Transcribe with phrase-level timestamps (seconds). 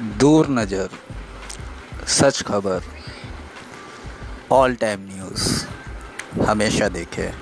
[0.00, 0.90] दूर नज़र
[2.08, 2.82] सच खबर
[4.52, 7.32] ऑल टाइम न्यूज़ हमेशा देखें।